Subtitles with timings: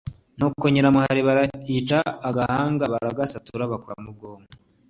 [0.37, 1.99] nuko nyiramuhari bayica
[2.29, 4.51] agahanga, baragasatura bakuramo ubwonko